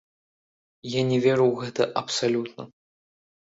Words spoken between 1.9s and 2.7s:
абсалютна.